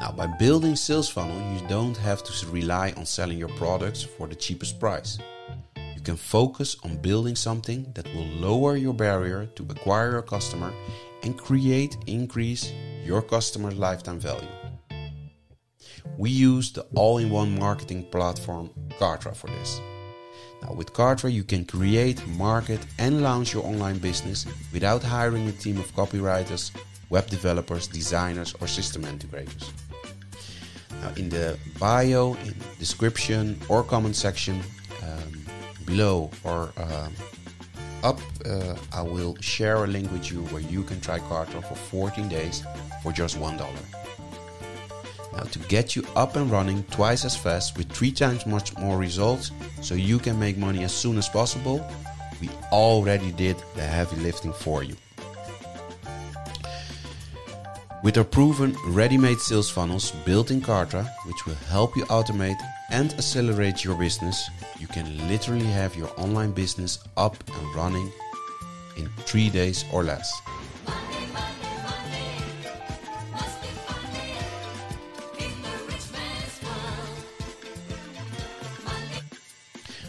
Now, 0.00 0.10
by 0.12 0.26
building 0.26 0.76
sales 0.76 1.08
funnel, 1.08 1.40
you 1.52 1.66
don't 1.66 1.96
have 1.96 2.22
to 2.24 2.32
rely 2.58 2.92
on 2.98 3.06
selling 3.06 3.38
your 3.38 3.54
products 3.60 4.02
for 4.02 4.26
the 4.28 4.34
cheapest 4.34 4.78
price. 4.78 5.18
You 5.96 6.02
can 6.08 6.16
focus 6.16 6.76
on 6.84 7.00
building 7.08 7.36
something 7.36 7.80
that 7.94 8.06
will 8.14 8.30
lower 8.48 8.76
your 8.76 8.92
barrier 8.92 9.46
to 9.56 9.62
acquire 9.70 10.18
a 10.18 10.22
customer 10.22 10.74
and 11.22 11.38
create 11.38 11.96
increase 12.06 12.70
your 13.02 13.22
customer's 13.22 13.78
lifetime 13.78 14.20
value. 14.20 14.54
We 16.18 16.28
use 16.28 16.70
the 16.72 16.86
all-in-one 16.94 17.58
marketing 17.58 18.02
platform 18.10 18.68
Kartra 19.00 19.34
for 19.34 19.46
this. 19.46 19.80
Now 20.64 20.72
with 20.72 20.92
Kartra 20.92 21.30
you 21.32 21.44
can 21.44 21.64
create, 21.64 22.26
market 22.26 22.80
and 22.98 23.22
launch 23.22 23.52
your 23.52 23.64
online 23.64 23.98
business 23.98 24.46
without 24.72 25.02
hiring 25.02 25.46
a 25.48 25.52
team 25.52 25.78
of 25.78 25.94
copywriters, 25.94 26.70
web 27.10 27.26
developers, 27.26 27.86
designers 27.86 28.54
or 28.60 28.66
system 28.66 29.02
integrators. 29.02 29.70
Now 31.02 31.12
in 31.16 31.28
the 31.28 31.58
bio, 31.78 32.34
in 32.44 32.54
description 32.78 33.60
or 33.68 33.82
comment 33.82 34.16
section 34.16 34.60
um, 35.02 35.44
below 35.84 36.30
or 36.44 36.72
uh, 36.78 37.08
up, 38.02 38.18
uh, 38.46 38.74
I 38.92 39.02
will 39.02 39.36
share 39.40 39.84
a 39.84 39.86
link 39.86 40.10
with 40.12 40.30
you 40.30 40.42
where 40.46 40.62
you 40.62 40.82
can 40.82 41.00
try 41.00 41.18
Kartra 41.18 41.62
for 41.66 41.74
14 41.74 42.28
days 42.28 42.62
for 43.02 43.12
just 43.12 43.38
$1. 43.38 43.58
Now 45.36 45.42
to 45.44 45.58
get 45.60 45.96
you 45.96 46.04
up 46.14 46.36
and 46.36 46.50
running 46.50 46.84
twice 46.84 47.24
as 47.24 47.36
fast 47.36 47.76
with 47.76 47.90
three 47.90 48.12
times 48.12 48.46
much 48.46 48.76
more 48.78 48.98
results 48.98 49.50
so 49.82 49.94
you 49.94 50.18
can 50.18 50.38
make 50.38 50.56
money 50.56 50.84
as 50.84 50.92
soon 50.92 51.18
as 51.18 51.28
possible, 51.28 51.84
we 52.40 52.48
already 52.70 53.32
did 53.32 53.56
the 53.74 53.82
heavy 53.82 54.16
lifting 54.16 54.52
for 54.52 54.82
you. 54.82 54.96
With 58.02 58.18
our 58.18 58.24
proven 58.24 58.76
ready-made 58.88 59.38
sales 59.38 59.70
funnels 59.70 60.10
built 60.26 60.50
in 60.50 60.60
Kartra, 60.60 61.08
which 61.26 61.46
will 61.46 61.54
help 61.70 61.96
you 61.96 62.04
automate 62.04 62.60
and 62.90 63.12
accelerate 63.14 63.82
your 63.82 63.96
business, 63.96 64.50
you 64.78 64.86
can 64.86 65.26
literally 65.26 65.64
have 65.64 65.96
your 65.96 66.10
online 66.20 66.52
business 66.52 66.98
up 67.16 67.34
and 67.48 67.74
running 67.74 68.12
in 68.98 69.08
3 69.20 69.48
days 69.48 69.86
or 69.90 70.04
less. 70.04 70.30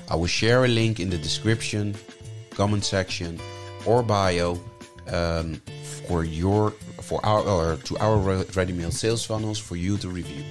I 0.10 0.16
will 0.16 0.28
share 0.28 0.66
a 0.66 0.68
link 0.68 1.00
in 1.00 1.10
the 1.10 1.18
description, 1.18 1.96
comment 2.52 2.84
section, 2.84 3.40
or 3.86 4.04
bio 4.04 4.60
um, 5.12 5.62
for 6.08 6.24
your 6.24 6.72
for 7.02 7.24
our 7.26 7.42
or 7.42 7.78
to 7.78 7.98
our 7.98 8.18
ready-made 8.56 8.94
sales 8.94 9.26
funnels 9.26 9.60
for 9.60 9.76
you 9.76 9.98
to 9.98 10.10
review. 10.10 10.44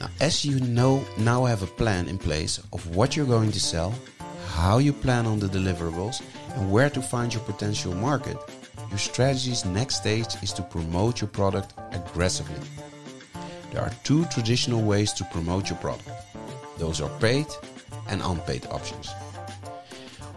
Now, 0.00 0.08
as 0.20 0.44
you 0.44 0.60
know, 0.60 1.04
now 1.18 1.44
have 1.44 1.62
a 1.62 1.66
plan 1.66 2.08
in 2.08 2.18
place 2.18 2.58
of 2.72 2.96
what 2.96 3.16
you're 3.16 3.26
going 3.26 3.52
to 3.52 3.60
sell, 3.60 3.94
how 4.48 4.78
you 4.78 4.92
plan 4.92 5.26
on 5.26 5.38
the 5.38 5.46
deliverables, 5.46 6.22
and 6.56 6.72
where 6.72 6.90
to 6.90 7.02
find 7.02 7.32
your 7.34 7.42
potential 7.44 7.94
market. 7.94 8.36
Your 8.88 8.98
strategy's 8.98 9.64
next 9.64 9.96
stage 9.96 10.34
is 10.42 10.52
to 10.54 10.62
promote 10.62 11.20
your 11.20 11.28
product 11.28 11.74
aggressively. 11.92 12.60
there 13.72 13.82
are 13.82 13.92
two 14.02 14.24
traditional 14.26 14.82
ways 14.82 15.12
to 15.12 15.24
promote 15.26 15.68
your 15.70 15.78
product. 15.78 16.08
Those 16.78 17.00
are 17.00 17.10
paid 17.20 17.46
and 18.10 18.20
unpaid 18.22 18.66
options. 18.70 19.10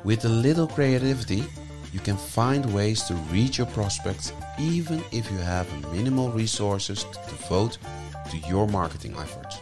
With 0.03 0.25
a 0.25 0.29
little 0.29 0.67
creativity, 0.67 1.43
you 1.91 1.99
can 1.99 2.17
find 2.17 2.73
ways 2.73 3.03
to 3.03 3.13
reach 3.31 3.57
your 3.57 3.67
prospects 3.67 4.33
even 4.59 5.03
if 5.11 5.29
you 5.31 5.37
have 5.37 5.67
minimal 5.93 6.31
resources 6.31 7.03
to 7.03 7.19
devote 7.29 7.77
to 8.31 8.37
your 8.49 8.67
marketing 8.67 9.15
efforts. 9.17 9.57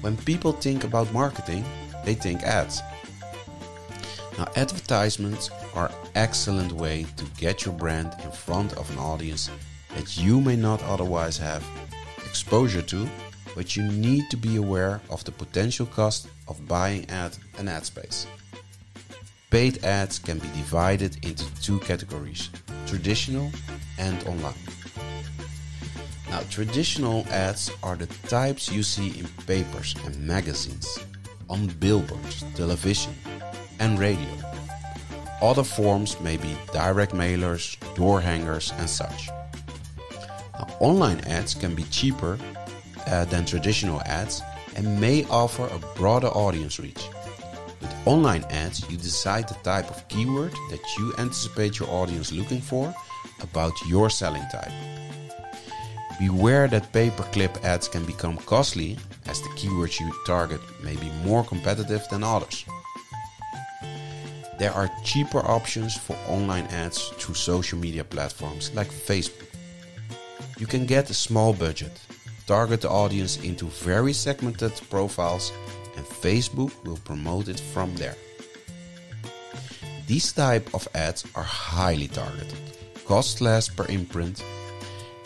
When 0.00 0.16
people 0.18 0.52
think 0.52 0.84
about 0.84 1.12
marketing, 1.12 1.64
they 2.04 2.14
think 2.14 2.42
ads. 2.42 2.82
Now, 4.36 4.48
advertisements 4.56 5.50
are 5.74 5.90
excellent 6.14 6.72
way 6.72 7.06
to 7.16 7.24
get 7.38 7.64
your 7.64 7.74
brand 7.74 8.14
in 8.24 8.30
front 8.30 8.72
of 8.74 8.90
an 8.90 8.98
audience 8.98 9.50
that 9.94 10.16
you 10.16 10.40
may 10.40 10.56
not 10.56 10.82
otherwise 10.82 11.38
have 11.38 11.64
exposure 12.26 12.82
to, 12.82 13.08
but 13.54 13.76
you 13.76 13.82
need 13.82 14.28
to 14.30 14.36
be 14.36 14.56
aware 14.56 15.00
of 15.10 15.24
the 15.24 15.32
potential 15.32 15.86
cost 15.86 16.28
of 16.48 16.66
buying 16.66 17.08
ad 17.10 17.36
and 17.58 17.68
ad 17.68 17.84
space. 17.84 18.26
Paid 19.50 19.84
ads 19.84 20.18
can 20.18 20.38
be 20.38 20.48
divided 20.48 21.24
into 21.24 21.44
two 21.62 21.78
categories 21.80 22.50
traditional 22.86 23.50
and 23.98 24.22
online. 24.24 24.54
Now, 26.28 26.40
traditional 26.50 27.24
ads 27.30 27.70
are 27.82 27.96
the 27.96 28.06
types 28.28 28.70
you 28.70 28.82
see 28.82 29.18
in 29.18 29.26
papers 29.46 29.94
and 30.04 30.18
magazines, 30.26 30.98
on 31.48 31.68
billboards, 31.78 32.44
television, 32.56 33.14
and 33.78 33.98
radio. 33.98 34.28
Other 35.40 35.62
forms 35.62 36.18
may 36.20 36.36
be 36.36 36.56
direct 36.72 37.12
mailers, 37.12 37.76
door 37.94 38.20
hangers, 38.20 38.72
and 38.78 38.90
such. 38.90 39.28
Now, 40.54 40.66
online 40.80 41.20
ads 41.20 41.54
can 41.54 41.74
be 41.74 41.84
cheaper 41.84 42.38
uh, 43.06 43.24
than 43.26 43.44
traditional 43.44 44.00
ads 44.02 44.42
and 44.76 45.00
may 45.00 45.24
offer 45.26 45.66
a 45.66 45.98
broader 45.98 46.28
audience 46.28 46.78
reach. 46.78 47.08
With 47.80 48.06
online 48.06 48.44
ads, 48.50 48.88
you 48.90 48.96
decide 48.96 49.48
the 49.48 49.54
type 49.62 49.90
of 49.90 50.06
keyword 50.08 50.52
that 50.70 50.82
you 50.98 51.14
anticipate 51.18 51.78
your 51.78 51.88
audience 51.90 52.32
looking 52.32 52.60
for 52.60 52.94
about 53.40 53.72
your 53.88 54.10
selling 54.10 54.44
type. 54.50 54.72
Beware 56.18 56.68
that 56.68 56.92
pay-per-click 56.92 57.64
ads 57.64 57.88
can 57.88 58.04
become 58.04 58.36
costly 58.38 58.96
as 59.26 59.40
the 59.42 59.48
keywords 59.50 59.98
you 59.98 60.12
target 60.26 60.60
may 60.82 60.96
be 60.96 61.10
more 61.24 61.44
competitive 61.44 62.06
than 62.08 62.22
others. 62.22 62.64
There 64.58 64.72
are 64.72 64.88
cheaper 65.02 65.40
options 65.40 65.96
for 65.96 66.16
online 66.28 66.66
ads 66.66 67.08
through 67.18 67.34
social 67.34 67.78
media 67.78 68.04
platforms 68.04 68.72
like 68.74 68.88
Facebook. 68.88 69.48
You 70.58 70.66
can 70.68 70.86
get 70.86 71.10
a 71.10 71.14
small 71.14 71.52
budget, 71.52 71.98
target 72.46 72.82
the 72.82 72.90
audience 72.90 73.42
into 73.42 73.66
very 73.66 74.12
segmented 74.12 74.72
profiles, 74.90 75.52
and 75.96 76.04
Facebook 76.04 76.72
will 76.84 76.98
promote 77.04 77.48
it 77.48 77.60
from 77.60 77.94
there. 77.96 78.16
These 80.06 80.32
type 80.32 80.74
of 80.74 80.86
ads 80.94 81.24
are 81.34 81.42
highly 81.42 82.08
targeted, 82.08 82.58
cost 83.06 83.40
less 83.40 83.68
per 83.68 83.86
imprint, 83.86 84.44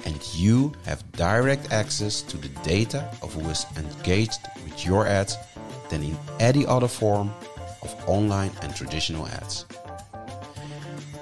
and 0.04 0.16
you 0.34 0.72
have 0.84 1.10
direct 1.12 1.72
access 1.72 2.22
to 2.22 2.36
the 2.36 2.48
data 2.62 3.10
of 3.22 3.34
who 3.34 3.48
is 3.50 3.66
engaged 3.76 4.40
with 4.64 4.86
your 4.86 5.06
ads 5.06 5.36
than 5.90 6.02
in 6.02 6.16
any 6.38 6.64
other 6.66 6.88
form 6.88 7.32
of 7.82 7.94
online 8.08 8.52
and 8.62 8.74
traditional 8.74 9.26
ads. 9.26 9.64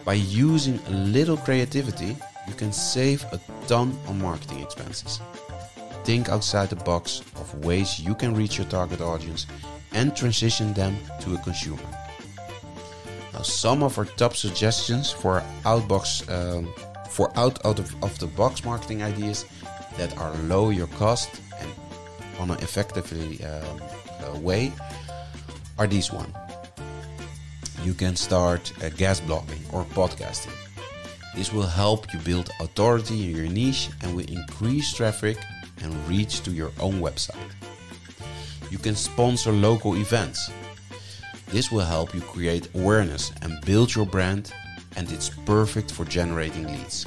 By 0.04 0.14
using 0.14 0.78
a 0.86 0.90
little 0.90 1.36
creativity, 1.36 2.16
you 2.46 2.54
can 2.54 2.72
save 2.72 3.24
a 3.32 3.40
ton 3.66 3.98
on 4.06 4.20
marketing 4.20 4.60
expenses. 4.60 5.20
Think 6.06 6.28
outside 6.28 6.70
the 6.70 6.76
box 6.76 7.20
of 7.34 7.52
ways 7.64 7.98
you 7.98 8.14
can 8.14 8.32
reach 8.32 8.58
your 8.58 8.68
target 8.68 9.00
audience 9.00 9.48
and 9.90 10.14
transition 10.14 10.72
them 10.72 10.96
to 11.22 11.34
a 11.34 11.38
consumer. 11.38 11.82
Now, 13.32 13.42
some 13.42 13.82
of 13.82 13.98
our 13.98 14.04
top 14.04 14.36
suggestions 14.36 15.10
for 15.10 15.42
outbox 15.64 16.22
um, 16.30 16.72
for 17.10 17.36
out, 17.36 17.58
out 17.66 17.80
of, 17.80 17.92
of 18.04 18.16
the 18.20 18.28
box 18.28 18.64
marketing 18.64 19.02
ideas 19.02 19.46
that 19.96 20.16
are 20.16 20.32
low 20.44 20.70
your 20.70 20.86
cost 20.98 21.28
and 21.58 21.68
on 22.38 22.52
an 22.52 22.58
effectively 22.62 23.44
um, 23.44 23.82
uh, 24.22 24.38
way 24.38 24.72
are 25.76 25.88
these 25.88 26.12
one. 26.12 26.32
You 27.82 27.94
can 27.94 28.14
start 28.14 28.72
a 28.80 28.90
guest 28.90 29.26
blogging 29.26 29.60
or 29.72 29.82
podcasting. 29.86 30.54
This 31.34 31.52
will 31.52 31.66
help 31.66 32.14
you 32.14 32.20
build 32.20 32.48
authority 32.60 33.24
in 33.24 33.36
your 33.36 33.48
niche 33.48 33.90
and 34.02 34.14
will 34.14 34.30
increase 34.30 34.94
traffic 34.94 35.36
and 35.82 36.08
reach 36.08 36.42
to 36.42 36.50
your 36.50 36.72
own 36.80 37.00
website. 37.00 37.50
You 38.70 38.78
can 38.78 38.94
sponsor 38.94 39.52
local 39.52 39.96
events. 39.96 40.50
This 41.48 41.70
will 41.70 41.84
help 41.84 42.14
you 42.14 42.20
create 42.20 42.68
awareness 42.74 43.32
and 43.42 43.64
build 43.64 43.94
your 43.94 44.06
brand 44.06 44.52
and 44.96 45.10
it's 45.12 45.28
perfect 45.44 45.90
for 45.90 46.04
generating 46.04 46.66
leads. 46.66 47.06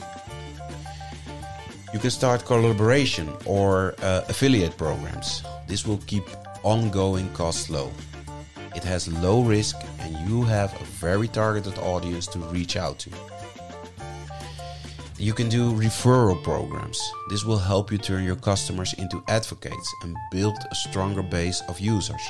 You 1.92 2.00
can 2.00 2.12
start 2.12 2.46
collaboration 2.46 3.28
or 3.46 3.96
uh, 4.02 4.22
affiliate 4.30 4.78
programs. 4.78 5.44
This 5.68 5.86
will 5.86 6.00
keep 6.06 6.24
ongoing 6.64 7.30
costs 7.34 7.70
low. 7.70 7.92
It 8.76 8.84
has 8.84 9.08
low 9.22 9.42
risk 9.42 9.76
and 10.00 10.30
you 10.30 10.44
have 10.44 10.74
a 10.80 10.86
very 10.86 11.28
targeted 11.28 11.78
audience 11.80 12.28
to 12.28 12.40
reach 12.40 12.78
out 12.78 13.00
to. 13.00 13.10
You 15.20 15.34
can 15.34 15.50
do 15.50 15.74
referral 15.74 16.42
programs. 16.44 17.00
This 17.30 17.44
will 17.44 17.58
help 17.58 17.92
you 17.92 17.98
turn 17.98 18.24
your 18.24 18.38
customers 18.38 18.94
into 18.94 19.24
advocates 19.28 19.94
and 20.04 20.16
build 20.32 20.58
a 20.72 20.76
stronger 20.76 21.22
base 21.22 21.62
of 21.68 21.80
users. 21.80 22.22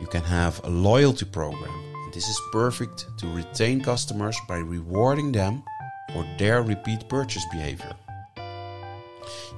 You 0.00 0.06
can 0.06 0.22
have 0.22 0.60
a 0.64 0.70
loyalty 0.70 1.26
program 1.26 1.88
this 2.18 2.28
is 2.28 2.40
perfect 2.50 3.06
to 3.18 3.28
retain 3.28 3.80
customers 3.80 4.36
by 4.48 4.58
rewarding 4.58 5.30
them 5.30 5.62
for 6.12 6.26
their 6.38 6.62
repeat 6.62 7.08
purchase 7.08 7.44
behavior. 7.52 7.94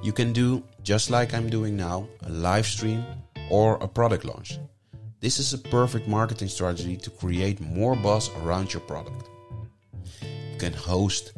You 0.03 0.13
can 0.13 0.33
do, 0.33 0.63
just 0.83 1.11
like 1.11 1.33
I'm 1.33 1.49
doing 1.49 1.77
now, 1.77 2.09
a 2.27 2.29
live 2.29 2.67
stream 2.67 3.05
or 3.51 3.77
a 3.81 3.87
product 3.87 4.25
launch. 4.25 4.59
This 5.21 5.39
is 5.39 5.55
a 5.55 5.59
perfect 5.59 6.09
marketing 6.09 6.49
strategy 6.49 6.97
to 6.97 7.11
create 7.11 7.61
more 7.61 7.95
buzz 7.95 8.31
around 8.43 8.75
your 8.75 8.83
product. 8.83 9.31
You 10.23 10.59
can 10.59 10.73
host 10.73 11.33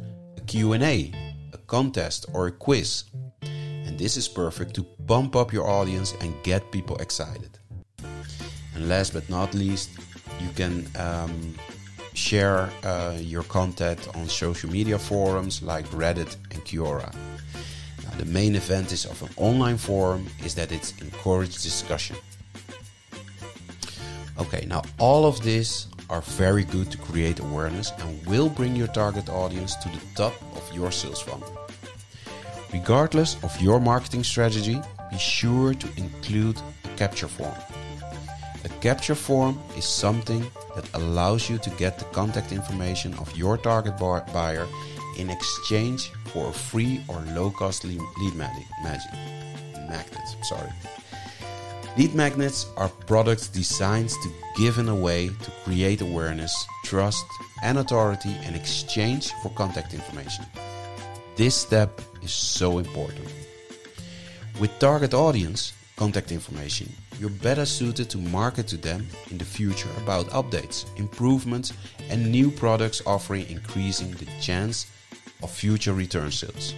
Q&A, 0.47 1.11
a 1.53 1.57
contest 1.67 2.25
or 2.33 2.47
a 2.47 2.51
quiz. 2.51 3.05
And 3.41 3.97
this 3.97 4.17
is 4.17 4.27
perfect 4.27 4.73
to 4.75 4.83
pump 5.07 5.35
up 5.35 5.53
your 5.53 5.67
audience 5.67 6.13
and 6.21 6.33
get 6.43 6.71
people 6.71 6.97
excited. 6.97 7.59
And 8.75 8.89
last 8.89 9.13
but 9.13 9.29
not 9.29 9.53
least, 9.53 9.89
you 10.39 10.49
can 10.55 10.87
um, 10.97 11.55
share 12.13 12.69
uh, 12.83 13.17
your 13.19 13.43
content 13.43 14.07
on 14.15 14.27
social 14.27 14.69
media 14.69 14.97
forums 14.97 15.61
like 15.61 15.85
Reddit 15.87 16.35
and 16.51 16.63
Quora. 16.65 17.13
Now, 18.03 18.17
the 18.17 18.25
main 18.25 18.55
advantage 18.55 19.05
of 19.05 19.21
an 19.21 19.29
online 19.37 19.77
forum 19.77 20.27
is 20.43 20.55
that 20.55 20.71
it 20.71 20.93
encourages 21.01 21.63
discussion. 21.63 22.15
Okay, 24.39 24.65
now 24.65 24.81
all 24.97 25.25
of 25.25 25.41
this 25.43 25.87
are 26.09 26.21
very 26.21 26.63
good 26.63 26.91
to 26.91 26.97
create 26.97 27.39
awareness 27.39 27.91
and 27.99 28.25
will 28.25 28.49
bring 28.49 28.75
your 28.75 28.87
target 28.87 29.29
audience 29.29 29.75
to 29.77 29.89
the 29.89 30.01
top 30.15 30.33
of 30.55 30.75
your 30.75 30.91
sales 30.91 31.21
funnel. 31.21 31.51
Regardless 32.71 33.41
of 33.43 33.61
your 33.61 33.79
marketing 33.79 34.23
strategy, 34.23 34.79
be 35.11 35.17
sure 35.17 35.73
to 35.73 35.87
include 35.97 36.57
a 36.85 36.87
capture 36.97 37.27
form. 37.27 37.55
A 38.65 38.69
capture 38.79 39.15
form 39.15 39.59
is 39.77 39.85
something 39.85 40.45
that 40.75 40.89
allows 40.93 41.49
you 41.49 41.57
to 41.59 41.69
get 41.71 41.99
the 41.99 42.05
contact 42.05 42.51
information 42.51 43.13
of 43.15 43.35
your 43.37 43.57
target 43.57 43.97
buyer 43.97 44.67
in 45.17 45.29
exchange 45.29 46.11
for 46.27 46.49
a 46.49 46.53
free 46.53 47.03
or 47.07 47.19
low 47.35 47.51
cost 47.51 47.83
lead 47.83 48.01
magnet. 48.35 48.65
Sorry. 50.43 50.69
Lead 51.95 52.15
magnets 52.15 52.65
are 52.75 52.89
products 53.05 53.47
designed 53.47 54.09
to 54.09 54.31
given 54.57 54.89
away 54.89 55.27
to 55.27 55.51
create 55.63 56.01
awareness, 56.01 56.65
trust, 56.85 57.23
and 57.61 57.77
authority 57.77 58.35
in 58.45 58.55
exchange 58.55 59.31
for 59.43 59.49
contact 59.49 59.93
information. 59.93 60.43
This 61.35 61.53
step 61.53 62.01
is 62.23 62.31
so 62.31 62.79
important. 62.79 63.27
With 64.59 64.79
target 64.79 65.13
audience, 65.13 65.73
contact 65.95 66.31
information, 66.31 66.91
you're 67.19 67.29
better 67.29 67.65
suited 67.65 68.09
to 68.09 68.17
market 68.17 68.67
to 68.69 68.77
them 68.77 69.07
in 69.29 69.37
the 69.37 69.45
future 69.45 69.89
about 69.97 70.25
updates, 70.29 70.85
improvements, 70.97 71.73
and 72.09 72.31
new 72.31 72.49
products 72.49 73.03
offering 73.05 73.47
increasing 73.49 74.09
the 74.13 74.27
chance 74.41 74.87
of 75.43 75.51
future 75.51 75.93
return 75.93 76.31
sales. 76.31 76.73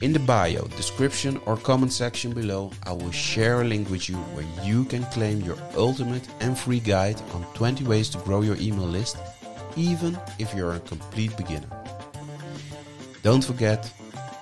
In 0.00 0.14
the 0.14 0.18
bio, 0.18 0.66
description, 0.78 1.38
or 1.44 1.58
comment 1.58 1.92
section 1.92 2.32
below, 2.32 2.70
I 2.84 2.92
will 2.92 3.10
share 3.10 3.60
a 3.60 3.64
link 3.64 3.90
with 3.90 4.08
you 4.08 4.16
where 4.32 4.46
you 4.64 4.86
can 4.86 5.04
claim 5.12 5.42
your 5.42 5.58
ultimate 5.76 6.26
and 6.40 6.58
free 6.58 6.80
guide 6.80 7.20
on 7.34 7.44
20 7.52 7.84
ways 7.84 8.08
to 8.10 8.18
grow 8.18 8.40
your 8.40 8.56
email 8.56 8.86
list, 8.86 9.18
even 9.76 10.18
if 10.38 10.54
you're 10.54 10.76
a 10.76 10.80
complete 10.80 11.36
beginner. 11.36 11.68
Don't 13.22 13.44
forget, 13.44 13.92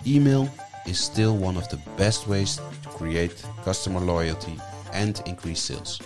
email 0.07 0.49
is 0.87 1.01
still 1.01 1.37
one 1.37 1.57
of 1.57 1.68
the 1.71 1.81
best 1.97 2.29
ways 2.29 2.61
to 2.85 2.88
create 2.90 3.44
customer 3.64 3.99
loyalty 3.99 4.57
and 4.92 5.21
increase 5.27 5.61
sales. 5.61 6.01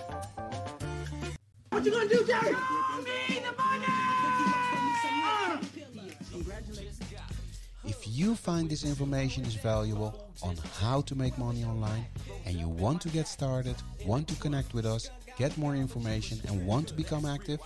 You 8.12 8.34
find 8.34 8.68
this 8.68 8.84
information 8.84 9.42
is 9.46 9.54
valuable 9.54 10.28
on 10.42 10.54
how 10.80 11.00
to 11.00 11.14
make 11.14 11.38
money 11.38 11.64
online 11.64 12.04
and 12.44 12.56
you 12.56 12.68
want 12.68 13.00
to 13.00 13.08
get 13.08 13.26
started, 13.26 13.74
want 14.04 14.28
to 14.28 14.36
connect 14.36 14.74
with 14.74 14.84
us, 14.84 15.08
get 15.38 15.56
more 15.56 15.74
information 15.74 16.38
and 16.46 16.66
want 16.66 16.86
to 16.88 16.94
become 16.94 17.24
active, 17.24 17.58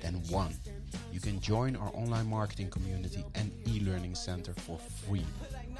then 0.00 0.14
one, 0.30 0.54
you 1.12 1.20
can 1.20 1.38
join 1.40 1.76
our 1.76 1.90
online 1.94 2.26
marketing 2.26 2.70
community 2.70 3.22
and 3.34 3.52
e-learning 3.68 4.14
center 4.14 4.54
for 4.54 4.78
free, 4.78 5.26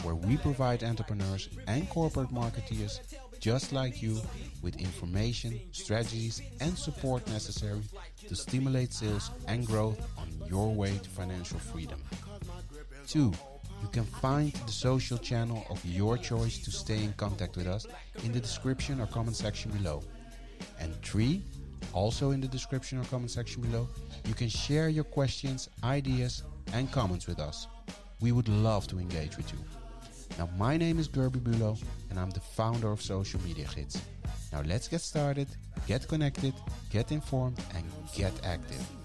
where 0.03 0.14
we 0.14 0.37
provide 0.37 0.85
entrepreneurs 0.85 1.48
and 1.66 1.88
corporate 1.88 2.29
marketeers 2.29 3.01
just 3.40 3.72
like 3.72 4.03
you 4.03 4.20
with 4.61 4.77
information, 4.77 5.59
strategies 5.72 6.42
and 6.61 6.77
support 6.77 7.27
necessary 7.29 7.81
to 8.29 8.37
stimulate 8.37 8.92
sales 8.92 9.31
and 9.48 9.66
growth 9.66 9.98
on 10.18 10.29
your 10.48 10.72
way 10.75 10.98
to 11.03 11.09
financial 11.09 11.59
freedom. 11.59 12.01
2. 13.09 13.33
You 13.83 13.88
can 13.88 14.05
find 14.05 14.53
the 14.53 14.73
social 14.73 15.18
channel 15.18 15.66
of 15.68 15.85
your 15.85 16.16
choice 16.16 16.59
to 16.59 16.71
stay 16.71 17.03
in 17.03 17.12
contact 17.14 17.57
with 17.57 17.66
us 17.66 17.87
in 18.25 18.33
the 18.33 18.40
description 18.40 19.01
or 19.01 19.07
comment 19.07 19.37
section 19.37 19.73
below. 19.73 20.03
And 20.79 20.95
3. 21.03 21.42
Also 21.92 22.31
in 22.31 22.40
the 22.40 22.47
description 22.47 22.99
or 22.99 23.05
comment 23.05 23.33
section 23.33 23.61
below, 23.61 23.88
you 24.27 24.35
can 24.35 24.49
share 24.49 24.88
your 24.88 25.05
questions, 25.05 25.68
ideas 25.83 26.45
and 26.73 26.90
comments 26.92 27.27
with 27.27 27.40
us. 27.40 27.66
We 28.21 28.31
would 28.31 28.49
love 28.49 28.87
to 28.87 28.99
engage 28.99 29.37
with 29.37 29.53
you. 29.53 29.59
Now 30.38 30.49
my 30.57 30.77
name 30.77 30.99
is 31.01 31.09
Gerby 31.09 31.40
Bulow 31.42 31.77
and 32.09 32.21
I'm 32.21 32.31
the 32.31 32.40
founder 32.40 32.92
of 32.92 33.03
Social 33.03 33.40
Media 33.42 33.66
Gids. 33.66 34.01
Now 34.53 34.62
let's 34.62 34.87
get 34.87 35.01
started, 35.01 35.49
get 35.88 36.07
connected, 36.07 36.55
get 36.90 37.11
informed 37.11 37.59
and 37.75 37.85
get 38.14 38.33
active. 38.45 39.02